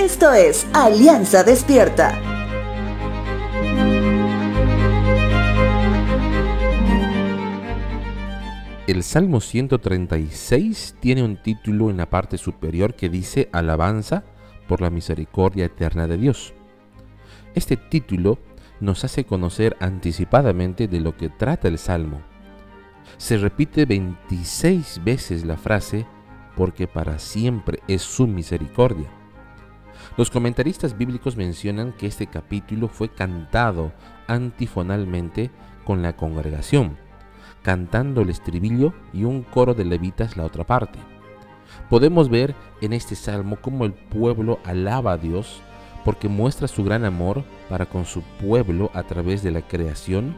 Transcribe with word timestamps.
Esto 0.00 0.32
es 0.32 0.66
Alianza 0.72 1.44
Despierta. 1.44 2.18
El 8.86 9.02
Salmo 9.02 9.42
136 9.42 10.96
tiene 11.00 11.22
un 11.22 11.36
título 11.42 11.90
en 11.90 11.98
la 11.98 12.08
parte 12.08 12.38
superior 12.38 12.94
que 12.94 13.10
dice 13.10 13.50
Alabanza 13.52 14.24
por 14.66 14.80
la 14.80 14.88
misericordia 14.88 15.66
eterna 15.66 16.06
de 16.06 16.16
Dios. 16.16 16.54
Este 17.54 17.76
título 17.76 18.38
nos 18.80 19.04
hace 19.04 19.24
conocer 19.24 19.76
anticipadamente 19.80 20.88
de 20.88 21.00
lo 21.00 21.14
que 21.14 21.28
trata 21.28 21.68
el 21.68 21.76
Salmo. 21.76 22.22
Se 23.18 23.36
repite 23.36 23.84
26 23.84 25.04
veces 25.04 25.44
la 25.44 25.58
frase 25.58 26.06
porque 26.56 26.86
para 26.86 27.18
siempre 27.18 27.80
es 27.86 28.00
su 28.00 28.26
misericordia. 28.26 29.19
Los 30.16 30.30
comentaristas 30.30 30.98
bíblicos 30.98 31.36
mencionan 31.36 31.92
que 31.92 32.06
este 32.06 32.26
capítulo 32.26 32.88
fue 32.88 33.08
cantado 33.08 33.92
antifonalmente 34.26 35.50
con 35.84 36.02
la 36.02 36.16
congregación, 36.16 36.96
cantando 37.62 38.22
el 38.22 38.30
estribillo 38.30 38.92
y 39.12 39.24
un 39.24 39.42
coro 39.42 39.74
de 39.74 39.84
levitas 39.84 40.36
la 40.36 40.44
otra 40.44 40.64
parte. 40.64 40.98
Podemos 41.88 42.28
ver 42.28 42.54
en 42.80 42.92
este 42.92 43.14
salmo 43.14 43.56
cómo 43.60 43.84
el 43.84 43.92
pueblo 43.92 44.58
alaba 44.64 45.12
a 45.12 45.18
Dios 45.18 45.62
porque 46.04 46.28
muestra 46.28 46.66
su 46.66 46.82
gran 46.84 47.04
amor 47.04 47.44
para 47.68 47.86
con 47.86 48.04
su 48.04 48.22
pueblo 48.22 48.90
a 48.94 49.02
través 49.04 49.42
de 49.42 49.50
la 49.50 49.62
creación 49.62 50.34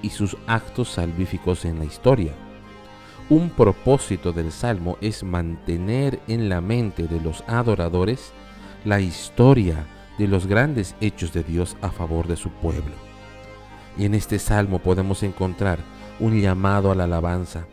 y 0.00 0.10
sus 0.10 0.36
actos 0.46 0.88
salvíficos 0.88 1.64
en 1.64 1.78
la 1.78 1.84
historia. 1.84 2.32
Un 3.28 3.50
propósito 3.50 4.32
del 4.32 4.52
Salmo 4.52 4.96
es 5.00 5.22
mantener 5.22 6.20
en 6.28 6.48
la 6.48 6.60
mente 6.60 7.06
de 7.06 7.20
los 7.20 7.42
adoradores 7.46 8.32
la 8.84 9.00
historia 9.00 9.86
de 10.18 10.28
los 10.28 10.46
grandes 10.46 10.94
hechos 11.00 11.32
de 11.32 11.42
Dios 11.42 11.76
a 11.80 11.90
favor 11.90 12.26
de 12.26 12.36
su 12.36 12.50
pueblo. 12.50 12.94
Y 13.98 14.04
en 14.04 14.14
este 14.14 14.38
Salmo 14.38 14.78
podemos 14.78 15.22
encontrar 15.22 15.78
un 16.18 16.40
llamado 16.40 16.90
a 16.90 16.94
la 16.94 17.04
alabanza. 17.04 17.66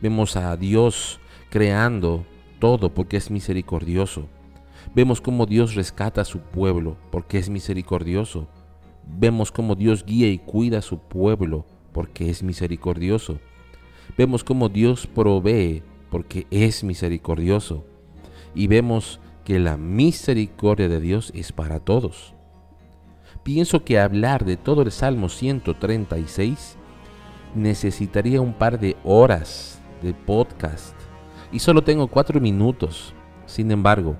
Vemos 0.00 0.36
a 0.36 0.56
Dios 0.56 1.20
creando 1.50 2.24
todo 2.58 2.92
porque 2.92 3.16
es 3.16 3.30
misericordioso. 3.30 4.28
Vemos 4.94 5.20
cómo 5.20 5.46
Dios 5.46 5.74
rescata 5.74 6.20
a 6.22 6.24
su 6.24 6.40
pueblo 6.40 6.96
porque 7.10 7.38
es 7.38 7.48
misericordioso. 7.48 8.48
Vemos 9.06 9.52
cómo 9.52 9.74
Dios 9.74 10.04
guía 10.04 10.28
y 10.28 10.38
cuida 10.38 10.78
a 10.78 10.82
su 10.82 10.98
pueblo 10.98 11.66
porque 11.92 12.30
es 12.30 12.42
misericordioso. 12.42 13.38
Vemos 14.16 14.44
cómo 14.44 14.68
Dios 14.68 15.06
provee 15.06 15.82
porque 16.10 16.46
es 16.50 16.84
misericordioso. 16.84 17.84
Y 18.54 18.66
vemos 18.66 19.20
que 19.44 19.58
la 19.58 19.76
misericordia 19.76 20.88
de 20.88 21.00
Dios 21.00 21.32
es 21.34 21.52
para 21.52 21.80
todos. 21.80 22.34
Pienso 23.42 23.84
que 23.84 23.98
hablar 23.98 24.44
de 24.44 24.56
todo 24.56 24.82
el 24.82 24.92
Salmo 24.92 25.28
136 25.28 26.76
necesitaría 27.54 28.40
un 28.40 28.54
par 28.54 28.78
de 28.78 28.96
horas 29.04 29.80
de 30.00 30.14
podcast 30.14 30.94
y 31.50 31.58
solo 31.58 31.82
tengo 31.82 32.06
cuatro 32.06 32.40
minutos. 32.40 33.14
Sin 33.46 33.70
embargo, 33.70 34.16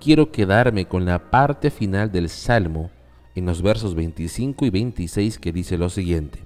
quiero 0.00 0.30
quedarme 0.30 0.86
con 0.86 1.04
la 1.04 1.30
parte 1.30 1.70
final 1.70 2.12
del 2.12 2.28
Salmo 2.28 2.90
en 3.34 3.46
los 3.46 3.62
versos 3.62 3.94
25 3.94 4.66
y 4.66 4.70
26 4.70 5.38
que 5.38 5.52
dice 5.52 5.78
lo 5.78 5.88
siguiente. 5.88 6.40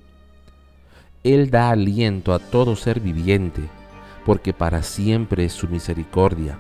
Él 1.23 1.51
da 1.51 1.71
aliento 1.71 2.33
a 2.35 2.39
todo 2.39 2.77
ser 2.77 3.01
viviente, 3.01 3.63
porque 4.27 4.53
para 4.53 4.83
siempre 4.83 5.47
es 5.47 5.53
su 5.53 5.69
misericordia. 5.69 6.59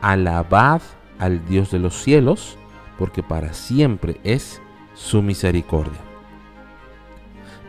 Alabad 0.00 0.82
al 1.18 1.44
Dios 1.46 1.70
de 1.70 1.78
los 1.78 1.94
cielos, 2.02 2.56
porque 2.98 3.22
para 3.22 3.52
siempre 3.52 4.20
es 4.24 4.60
su 4.94 5.22
misericordia. 5.22 5.98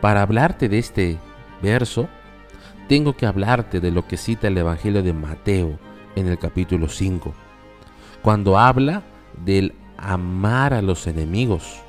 Para 0.00 0.22
hablarte 0.22 0.68
de 0.68 0.78
este 0.78 1.18
verso, 1.62 2.08
tengo 2.88 3.16
que 3.16 3.26
hablarte 3.26 3.80
de 3.80 3.90
lo 3.90 4.06
que 4.06 4.16
cita 4.16 4.48
el 4.48 4.58
Evangelio 4.58 5.02
de 5.02 5.12
Mateo 5.12 5.78
en 6.16 6.26
el 6.26 6.38
capítulo 6.38 6.88
5, 6.88 7.32
cuando 8.22 8.58
habla 8.58 9.02
del 9.44 9.74
amar 9.96 10.74
a 10.74 10.82
los 10.82 11.06
enemigos. 11.06 11.80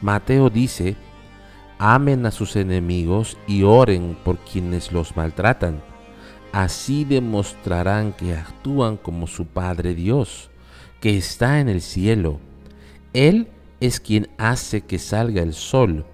Mateo 0.00 0.50
dice 0.50 0.96
amen 1.78 2.26
a 2.26 2.30
sus 2.30 2.56
enemigos 2.56 3.36
y 3.46 3.62
oren 3.62 4.16
por 4.24 4.38
quienes 4.38 4.92
los 4.92 5.16
maltratan. 5.16 5.82
Así 6.54 7.04
demostrarán 7.04 8.12
que 8.12 8.32
actúan 8.32 8.96
como 8.96 9.26
su 9.26 9.44
Padre 9.44 9.92
Dios, 9.92 10.50
que 11.00 11.16
está 11.16 11.58
en 11.58 11.68
el 11.68 11.80
cielo. 11.80 12.38
Él 13.12 13.48
es 13.80 13.98
quien 13.98 14.28
hace 14.38 14.82
que 14.82 15.00
salga 15.00 15.42
el 15.42 15.52
sol 15.52 16.04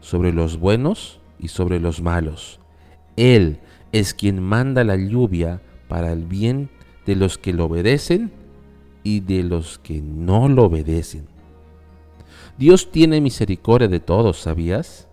sobre 0.00 0.32
los 0.32 0.58
buenos 0.58 1.20
y 1.38 1.48
sobre 1.48 1.80
los 1.80 2.00
malos. 2.00 2.60
Él 3.16 3.58
es 3.92 4.14
quien 4.14 4.42
manda 4.42 4.84
la 4.84 4.96
lluvia 4.96 5.60
para 5.86 6.12
el 6.12 6.24
bien 6.24 6.70
de 7.04 7.14
los 7.14 7.36
que 7.36 7.52
lo 7.52 7.66
obedecen 7.66 8.32
y 9.02 9.20
de 9.20 9.42
los 9.42 9.78
que 9.80 10.00
no 10.00 10.48
lo 10.48 10.64
obedecen. 10.64 11.26
Dios 12.56 12.90
tiene 12.90 13.20
misericordia 13.20 13.88
de 13.88 14.00
todos, 14.00 14.40
¿sabías? 14.40 15.10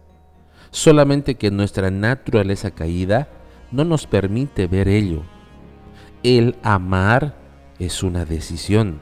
solamente 0.72 1.36
que 1.36 1.52
nuestra 1.52 1.92
naturaleza 1.92 2.72
caída 2.72 3.28
no 3.72 3.83
nos 3.83 4.07
permite 4.07 4.67
ver 4.67 4.88
ello. 4.88 5.23
El 6.23 6.55
amar 6.63 7.38
es 7.79 8.03
una 8.03 8.25
decisión, 8.25 9.00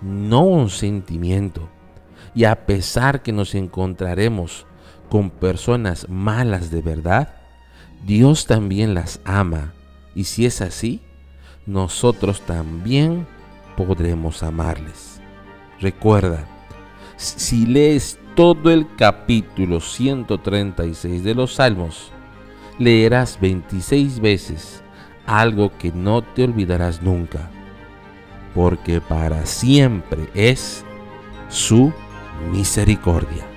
no 0.00 0.42
un 0.42 0.70
sentimiento. 0.70 1.68
Y 2.34 2.44
a 2.44 2.66
pesar 2.66 3.22
que 3.22 3.32
nos 3.32 3.54
encontraremos 3.54 4.66
con 5.08 5.30
personas 5.30 6.08
malas 6.08 6.70
de 6.70 6.82
verdad, 6.82 7.36
Dios 8.04 8.46
también 8.46 8.94
las 8.94 9.20
ama. 9.24 9.72
Y 10.14 10.24
si 10.24 10.46
es 10.46 10.60
así, 10.60 11.02
nosotros 11.66 12.40
también 12.42 13.26
podremos 13.76 14.42
amarles. 14.42 15.20
Recuerda, 15.80 16.46
si 17.16 17.66
lees 17.66 18.18
todo 18.34 18.70
el 18.70 18.86
capítulo 18.96 19.80
136 19.80 21.24
de 21.24 21.34
los 21.34 21.54
Salmos, 21.54 22.12
leerás 22.78 23.38
26 23.40 24.20
veces 24.20 24.82
algo 25.26 25.76
que 25.76 25.92
no 25.92 26.22
te 26.22 26.44
olvidarás 26.44 27.02
nunca, 27.02 27.50
porque 28.54 29.00
para 29.00 29.44
siempre 29.44 30.28
es 30.34 30.84
su 31.48 31.92
misericordia. 32.52 33.55